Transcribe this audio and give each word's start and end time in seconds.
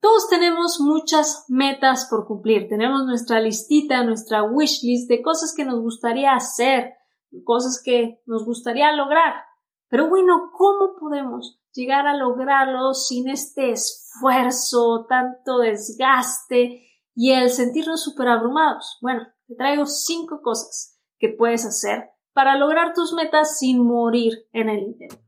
Todos 0.00 0.28
tenemos 0.28 0.78
muchas 0.80 1.44
metas 1.48 2.06
por 2.08 2.26
cumplir. 2.26 2.68
Tenemos 2.68 3.04
nuestra 3.04 3.40
listita, 3.40 4.04
nuestra 4.04 4.44
wish 4.44 4.82
list 4.84 5.08
de 5.08 5.22
cosas 5.22 5.52
que 5.56 5.64
nos 5.64 5.80
gustaría 5.80 6.34
hacer, 6.34 6.94
cosas 7.44 7.82
que 7.84 8.22
nos 8.26 8.44
gustaría 8.44 8.92
lograr. 8.92 9.34
Pero 9.88 10.08
bueno, 10.08 10.50
¿cómo 10.52 10.94
podemos 10.98 11.60
llegar 11.72 12.06
a 12.06 12.16
lograrlo 12.16 12.94
sin 12.94 13.28
este 13.28 13.70
esfuerzo, 13.72 15.06
tanto 15.08 15.58
desgaste 15.58 16.86
y 17.14 17.32
el 17.32 17.50
sentirnos 17.50 18.02
súper 18.02 18.28
abrumados? 18.28 18.98
Bueno, 19.00 19.26
te 19.46 19.56
traigo 19.56 19.86
cinco 19.86 20.40
cosas 20.42 20.96
que 21.18 21.30
puedes 21.30 21.64
hacer 21.64 22.10
para 22.32 22.56
lograr 22.56 22.92
tus 22.94 23.12
metas 23.14 23.58
sin 23.58 23.84
morir 23.84 24.46
en 24.52 24.68
el 24.68 24.80
intento. 24.80 25.27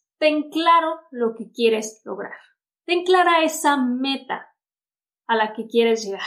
ten 0.21 0.51
claro 0.51 0.99
lo 1.09 1.33
que 1.33 1.51
quieres 1.51 1.99
lograr. 2.05 2.37
Ten 2.85 3.03
clara 3.03 3.43
esa 3.43 3.75
meta 3.75 4.53
a 5.25 5.35
la 5.35 5.53
que 5.53 5.65
quieres 5.65 6.05
llegar. 6.05 6.21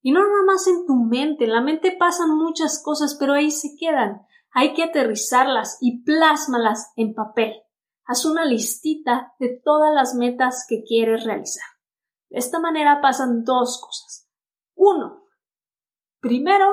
Y 0.00 0.10
no 0.10 0.20
nada 0.20 0.42
más 0.46 0.66
en 0.66 0.86
tu 0.86 0.94
mente, 0.94 1.44
en 1.44 1.52
la 1.52 1.60
mente 1.60 1.94
pasan 1.98 2.30
muchas 2.34 2.82
cosas, 2.82 3.14
pero 3.20 3.34
ahí 3.34 3.50
se 3.50 3.76
quedan. 3.78 4.22
Hay 4.52 4.72
que 4.72 4.84
aterrizarlas 4.84 5.76
y 5.82 6.02
plásmalas 6.02 6.92
en 6.96 7.12
papel. 7.12 7.52
Haz 8.06 8.24
una 8.24 8.46
listita 8.46 9.34
de 9.38 9.60
todas 9.62 9.92
las 9.92 10.14
metas 10.14 10.64
que 10.66 10.82
quieres 10.82 11.24
realizar. 11.24 11.66
De 12.30 12.38
esta 12.38 12.58
manera 12.58 13.02
pasan 13.02 13.44
dos 13.44 13.82
cosas. 13.84 14.30
Uno, 14.74 15.24
primero 16.20 16.66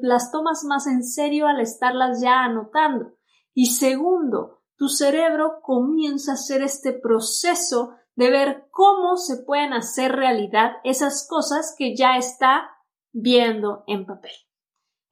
las 0.00 0.30
tomas 0.30 0.62
más 0.62 0.86
en 0.86 1.02
serio 1.02 1.48
al 1.48 1.60
estarlas 1.60 2.20
ya 2.22 2.44
anotando. 2.44 3.16
Y 3.52 3.66
segundo, 3.66 4.63
tu 4.76 4.88
cerebro 4.88 5.60
comienza 5.62 6.32
a 6.32 6.34
hacer 6.34 6.62
este 6.62 6.92
proceso 6.92 7.94
de 8.16 8.30
ver 8.30 8.68
cómo 8.70 9.16
se 9.16 9.42
pueden 9.44 9.72
hacer 9.72 10.12
realidad 10.12 10.72
esas 10.84 11.26
cosas 11.28 11.74
que 11.76 11.96
ya 11.96 12.16
está 12.16 12.70
viendo 13.12 13.84
en 13.86 14.06
papel. 14.06 14.32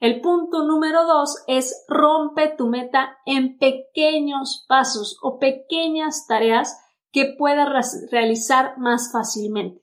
El 0.01 0.21
punto 0.21 0.65
número 0.65 1.07
dos 1.07 1.45
es 1.47 1.85
rompe 1.87 2.49
tu 2.49 2.67
meta 2.67 3.19
en 3.25 3.59
pequeños 3.59 4.65
pasos 4.69 5.17
o 5.23 5.39
pequeñas 5.39 6.27
tareas 6.27 6.77
que 7.13 7.37
puedas 7.39 7.69
realizar 8.11 8.79
más 8.79 9.13
fácilmente. 9.13 9.81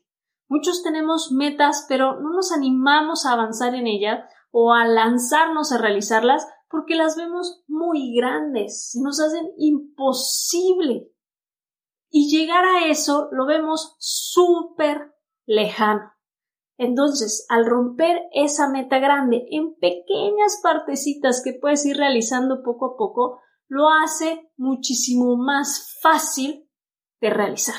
Muchos 0.49 0.83
tenemos 0.83 1.31
metas, 1.31 1.85
pero 1.87 2.19
no 2.19 2.33
nos 2.33 2.51
animamos 2.51 3.25
a 3.25 3.33
avanzar 3.33 3.75
en 3.75 3.87
ellas 3.87 4.25
o 4.51 4.73
a 4.73 4.85
lanzarnos 4.87 5.71
a 5.71 5.77
realizarlas 5.77 6.47
porque 6.69 6.95
las 6.95 7.15
vemos 7.15 7.63
muy 7.67 8.15
grandes, 8.15 8.91
se 8.91 9.01
nos 9.01 9.19
hacen 9.19 9.51
imposible. 9.57 11.11
Y 12.11 12.29
llegar 12.29 12.63
a 12.65 12.87
eso 12.87 13.29
lo 13.31 13.45
vemos 13.45 13.95
súper 13.99 15.15
lejano. 15.45 16.11
Entonces, 16.77 17.45
al 17.49 17.65
romper 17.65 18.21
esa 18.31 18.69
meta 18.69 18.99
grande 18.99 19.45
en 19.51 19.75
pequeñas 19.75 20.59
partecitas 20.63 21.41
que 21.43 21.53
puedes 21.53 21.85
ir 21.85 21.97
realizando 21.97 22.63
poco 22.63 22.93
a 22.93 22.97
poco, 22.97 23.41
lo 23.67 23.89
hace 23.89 24.49
muchísimo 24.55 25.35
más 25.35 25.97
fácil 26.01 26.69
de 27.19 27.29
realizar. 27.29 27.75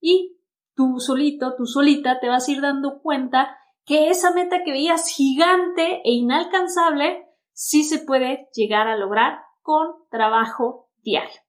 Y 0.00 0.38
tú 0.74 1.00
solito, 1.00 1.56
tú 1.56 1.66
solita, 1.66 2.20
te 2.20 2.28
vas 2.28 2.48
a 2.48 2.52
ir 2.52 2.60
dando 2.60 3.00
cuenta 3.02 3.58
que 3.88 4.10
esa 4.10 4.32
meta 4.32 4.62
que 4.64 4.72
veías 4.72 5.08
gigante 5.08 6.02
e 6.04 6.12
inalcanzable 6.12 7.26
sí 7.54 7.84
se 7.84 8.00
puede 8.00 8.50
llegar 8.52 8.86
a 8.86 8.98
lograr 8.98 9.40
con 9.62 9.88
trabajo 10.10 10.90
diario. 10.98 11.40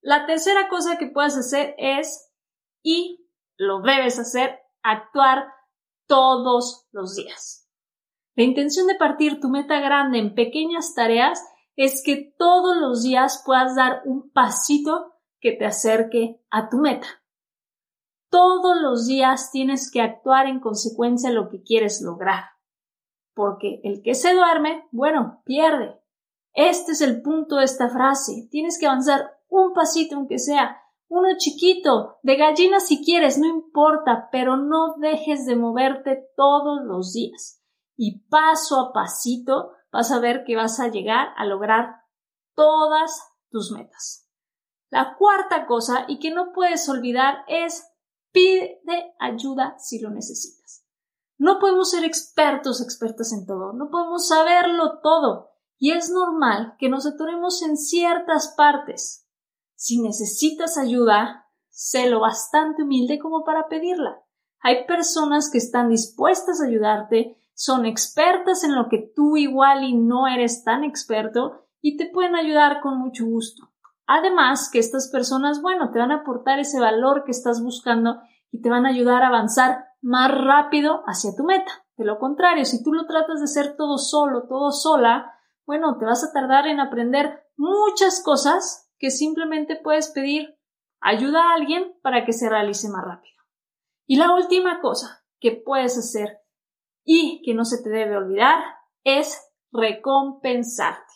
La 0.00 0.26
tercera 0.26 0.68
cosa 0.68 0.98
que 0.98 1.06
puedes 1.06 1.36
hacer 1.36 1.76
es, 1.78 2.30
y 2.82 3.30
lo 3.56 3.82
debes 3.82 4.18
hacer, 4.18 4.58
actuar 4.82 5.46
todos 6.08 6.88
los 6.90 7.14
días. 7.14 7.70
La 8.34 8.42
intención 8.42 8.88
de 8.88 8.96
partir 8.96 9.40
tu 9.40 9.48
meta 9.48 9.78
grande 9.78 10.18
en 10.18 10.34
pequeñas 10.34 10.92
tareas 10.94 11.40
es 11.76 12.02
que 12.04 12.34
todos 12.36 12.76
los 12.76 13.04
días 13.04 13.44
puedas 13.46 13.76
dar 13.76 14.02
un 14.04 14.32
pasito 14.32 15.14
que 15.38 15.52
te 15.52 15.66
acerque 15.66 16.42
a 16.50 16.68
tu 16.68 16.78
meta. 16.78 17.06
Todos 18.34 18.76
los 18.82 19.06
días 19.06 19.52
tienes 19.52 19.92
que 19.92 20.00
actuar 20.00 20.46
en 20.48 20.58
consecuencia 20.58 21.30
a 21.30 21.32
lo 21.32 21.48
que 21.48 21.62
quieres 21.62 22.02
lograr 22.02 22.54
porque 23.34 23.80
el 23.82 24.02
que 24.02 24.14
se 24.14 24.32
duerme, 24.32 24.88
bueno, 24.92 25.42
pierde. 25.44 26.00
Este 26.52 26.92
es 26.92 27.00
el 27.00 27.20
punto 27.20 27.56
de 27.56 27.64
esta 27.64 27.88
frase. 27.88 28.48
Tienes 28.50 28.78
que 28.78 28.86
avanzar 28.86 29.40
un 29.48 29.72
pasito, 29.74 30.16
aunque 30.16 30.38
sea 30.38 30.80
uno 31.08 31.28
chiquito, 31.36 32.18
de 32.22 32.36
gallina 32.36 32.80
si 32.80 33.04
quieres, 33.04 33.38
no 33.38 33.46
importa, 33.46 34.28
pero 34.32 34.56
no 34.56 34.94
dejes 34.98 35.46
de 35.46 35.56
moverte 35.56 36.30
todos 36.36 36.80
los 36.84 37.12
días. 37.12 37.60
Y 37.96 38.26
paso 38.28 38.80
a 38.80 38.92
pasito 38.92 39.72
vas 39.92 40.10
a 40.10 40.18
ver 40.18 40.44
que 40.44 40.56
vas 40.56 40.80
a 40.80 40.88
llegar 40.88 41.28
a 41.36 41.44
lograr 41.44 42.02
todas 42.54 43.32
tus 43.50 43.70
metas. 43.72 44.28
La 44.90 45.16
cuarta 45.16 45.66
cosa 45.66 46.04
y 46.08 46.18
que 46.18 46.30
no 46.30 46.52
puedes 46.52 46.88
olvidar 46.88 47.44
es 47.48 47.93
pide 48.34 49.14
ayuda 49.20 49.78
si 49.78 50.00
lo 50.00 50.10
necesitas. 50.10 50.84
No 51.38 51.58
podemos 51.58 51.90
ser 51.90 52.04
expertos, 52.04 52.82
expertas 52.82 53.32
en 53.32 53.46
todo, 53.46 53.72
no 53.72 53.90
podemos 53.90 54.28
saberlo 54.28 55.00
todo, 55.02 55.50
y 55.78 55.92
es 55.92 56.10
normal 56.10 56.74
que 56.78 56.88
nos 56.88 57.06
atoremos 57.06 57.62
en 57.62 57.76
ciertas 57.76 58.54
partes. 58.56 59.28
Si 59.76 60.00
necesitas 60.00 60.78
ayuda, 60.78 61.46
sé 61.70 62.08
lo 62.10 62.20
bastante 62.20 62.82
humilde 62.82 63.18
como 63.18 63.44
para 63.44 63.68
pedirla. 63.68 64.20
Hay 64.60 64.86
personas 64.86 65.50
que 65.50 65.58
están 65.58 65.90
dispuestas 65.90 66.60
a 66.60 66.66
ayudarte, 66.66 67.36
son 67.54 67.86
expertas 67.86 68.64
en 68.64 68.74
lo 68.74 68.88
que 68.88 69.12
tú 69.14 69.36
igual 69.36 69.84
y 69.84 69.94
no 69.94 70.26
eres 70.26 70.64
tan 70.64 70.82
experto 70.82 71.68
y 71.80 71.96
te 71.96 72.06
pueden 72.06 72.34
ayudar 72.34 72.80
con 72.80 72.98
mucho 72.98 73.26
gusto. 73.26 73.73
Además 74.06 74.70
que 74.70 74.78
estas 74.78 75.08
personas, 75.10 75.62
bueno, 75.62 75.90
te 75.90 75.98
van 75.98 76.12
a 76.12 76.20
aportar 76.20 76.58
ese 76.58 76.78
valor 76.78 77.24
que 77.24 77.30
estás 77.30 77.62
buscando 77.62 78.20
y 78.50 78.60
te 78.60 78.70
van 78.70 78.86
a 78.86 78.90
ayudar 78.90 79.22
a 79.22 79.28
avanzar 79.28 79.86
más 80.00 80.30
rápido 80.30 81.02
hacia 81.06 81.34
tu 81.36 81.44
meta. 81.44 81.84
De 81.96 82.04
lo 82.04 82.18
contrario, 82.18 82.64
si 82.64 82.82
tú 82.82 82.92
lo 82.92 83.06
tratas 83.06 83.38
de 83.38 83.44
hacer 83.44 83.76
todo 83.76 83.98
solo, 83.98 84.46
todo 84.48 84.72
sola, 84.72 85.32
bueno, 85.66 85.96
te 85.98 86.04
vas 86.04 86.22
a 86.24 86.32
tardar 86.32 86.66
en 86.66 86.80
aprender 86.80 87.44
muchas 87.56 88.22
cosas 88.22 88.90
que 88.98 89.10
simplemente 89.10 89.76
puedes 89.76 90.10
pedir 90.10 90.58
ayuda 91.00 91.40
a 91.42 91.54
alguien 91.54 91.94
para 92.02 92.24
que 92.24 92.32
se 92.32 92.48
realice 92.48 92.88
más 92.88 93.04
rápido. 93.04 93.34
Y 94.06 94.16
la 94.16 94.34
última 94.34 94.80
cosa 94.80 95.24
que 95.40 95.52
puedes 95.52 95.96
hacer 95.96 96.40
y 97.04 97.42
que 97.42 97.54
no 97.54 97.64
se 97.64 97.82
te 97.82 97.90
debe 97.90 98.16
olvidar 98.16 98.62
es 99.04 99.40
recompensarte. 99.72 101.13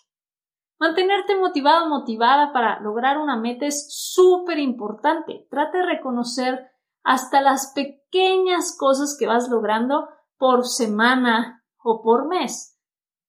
Mantenerte 0.79 1.37
motivado, 1.37 1.89
motivada 1.89 2.53
para 2.53 2.81
lograr 2.81 3.19
una 3.19 3.37
meta 3.37 3.67
es 3.67 3.87
súper 3.91 4.59
importante. 4.59 5.47
Trata 5.51 5.79
de 5.79 5.87
reconocer 5.87 6.71
hasta 7.03 7.41
las 7.41 7.73
pequeñas 7.75 8.77
cosas 8.79 9.17
que 9.19 9.27
vas 9.27 9.49
logrando 9.49 10.09
por 10.37 10.67
semana 10.67 11.65
o 11.83 12.01
por 12.03 12.29
mes. 12.29 12.79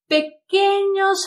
Pequeños 0.07 1.25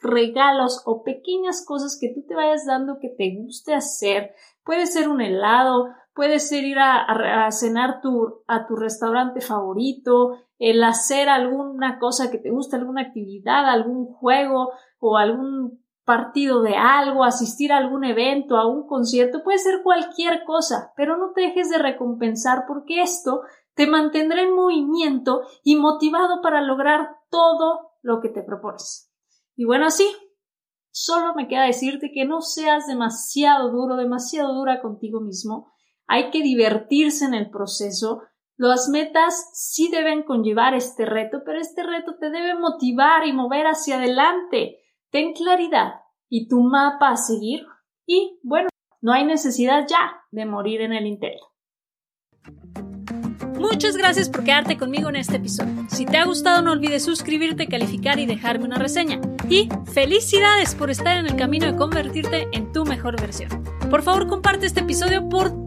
regalos 0.00 0.82
o 0.84 1.02
pequeñas 1.02 1.64
cosas 1.64 1.96
que 2.00 2.12
tú 2.12 2.24
te 2.26 2.34
vayas 2.34 2.66
dando 2.66 2.98
que 3.00 3.08
te 3.08 3.36
guste 3.36 3.74
hacer. 3.74 4.34
Puede 4.64 4.86
ser 4.86 5.08
un 5.08 5.20
helado, 5.20 5.88
puede 6.16 6.40
ser 6.40 6.64
ir 6.64 6.78
a, 6.80 7.48
cenar 7.52 8.00
a 8.48 8.66
tu 8.66 8.76
restaurante 8.76 9.42
favorito, 9.42 10.38
el 10.58 10.82
hacer 10.82 11.28
alguna 11.28 11.98
cosa 11.98 12.30
que 12.30 12.38
te 12.38 12.50
guste, 12.50 12.76
alguna 12.76 13.02
actividad, 13.02 13.68
algún 13.68 14.06
juego 14.06 14.72
o 14.98 15.18
algún 15.18 15.84
partido 16.06 16.62
de 16.62 16.76
algo, 16.76 17.24
asistir 17.24 17.72
a 17.72 17.76
algún 17.76 18.04
evento, 18.04 18.56
a 18.56 18.66
un 18.66 18.86
concierto, 18.86 19.42
puede 19.42 19.58
ser 19.58 19.82
cualquier 19.82 20.44
cosa, 20.44 20.92
pero 20.96 21.18
no 21.18 21.32
te 21.32 21.42
dejes 21.42 21.68
de 21.68 21.78
recompensar 21.78 22.64
porque 22.66 23.02
esto 23.02 23.42
te 23.74 23.86
mantendrá 23.86 24.40
en 24.40 24.54
movimiento 24.54 25.42
y 25.62 25.76
motivado 25.76 26.40
para 26.40 26.62
lograr 26.62 27.10
todo 27.28 27.90
lo 28.00 28.20
que 28.20 28.30
te 28.30 28.42
propones. 28.42 29.12
Y 29.54 29.66
bueno, 29.66 29.90
sí, 29.90 30.08
solo 30.90 31.34
me 31.34 31.48
queda 31.48 31.64
decirte 31.64 32.10
que 32.14 32.24
no 32.24 32.40
seas 32.40 32.86
demasiado 32.86 33.70
duro, 33.70 33.96
demasiado 33.96 34.54
dura 34.54 34.80
contigo 34.80 35.20
mismo. 35.20 35.72
Hay 36.06 36.30
que 36.30 36.42
divertirse 36.42 37.24
en 37.24 37.34
el 37.34 37.50
proceso. 37.50 38.22
Las 38.56 38.88
metas 38.88 39.50
sí 39.52 39.88
deben 39.90 40.22
conllevar 40.22 40.74
este 40.74 41.04
reto, 41.04 41.42
pero 41.44 41.60
este 41.60 41.82
reto 41.82 42.16
te 42.18 42.30
debe 42.30 42.54
motivar 42.54 43.26
y 43.26 43.32
mover 43.32 43.66
hacia 43.66 43.96
adelante. 43.96 44.78
Ten 45.10 45.34
claridad 45.34 46.00
y 46.28 46.48
tu 46.48 46.62
mapa 46.62 47.10
a 47.10 47.16
seguir 47.16 47.66
y, 48.06 48.38
bueno, 48.42 48.68
no 49.00 49.12
hay 49.12 49.24
necesidad 49.24 49.86
ya 49.88 50.22
de 50.30 50.46
morir 50.46 50.80
en 50.80 50.92
el 50.92 51.06
intento. 51.06 51.44
Muchas 53.58 53.96
gracias 53.96 54.28
por 54.28 54.44
quedarte 54.44 54.76
conmigo 54.76 55.08
en 55.08 55.16
este 55.16 55.36
episodio. 55.36 55.86
Si 55.88 56.04
te 56.04 56.18
ha 56.18 56.24
gustado 56.24 56.62
no 56.62 56.72
olvides 56.72 57.04
suscribirte, 57.04 57.68
calificar 57.68 58.18
y 58.18 58.26
dejarme 58.26 58.66
una 58.66 58.76
reseña. 58.76 59.20
Y 59.48 59.68
felicidades 59.92 60.74
por 60.74 60.90
estar 60.90 61.16
en 61.16 61.26
el 61.26 61.36
camino 61.36 61.66
de 61.66 61.76
convertirte 61.76 62.48
en 62.52 62.72
tu 62.72 62.84
mejor 62.84 63.20
versión. 63.20 63.64
Por 63.90 64.02
favor 64.02 64.26
comparte 64.26 64.66
este 64.66 64.80
episodio 64.80 65.28
por 65.28 65.66